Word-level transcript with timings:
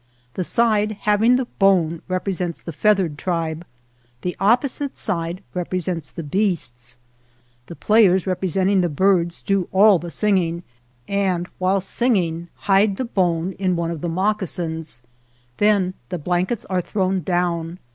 The 0.33 0.43
side 0.43 0.93
having 1.01 1.35
the 1.35 1.45
bone 1.45 2.01
repre 2.09 2.33
sents 2.33 2.59
the 2.63 2.71
feathered 2.71 3.19
tribe, 3.19 3.63
the 4.23 4.35
opposite 4.39 4.97
side 4.97 5.43
represents 5.53 6.09
the 6.09 6.23
beasts. 6.23 6.97
The 7.67 7.75
players 7.75 8.25
repre 8.25 8.49
senting 8.49 8.81
the 8.81 8.89
birds 8.89 9.43
do 9.43 9.69
all 9.71 9.99
the 9.99 10.09
singing, 10.09 10.63
and 11.07 11.45
while 11.59 11.79
singing 11.79 12.47
hide 12.65 12.97
the 12.97 13.05
bone 13.05 13.51
in 13.59 13.75
one 13.75 13.91
of 13.91 14.01
the 14.01 14.09
moccasins, 14.09 15.03
then 15.57 15.93
the 16.09 16.17
blankets 16.17 16.65
are 16.65 16.81
thrown 16.81 17.21
down. 17.21 17.77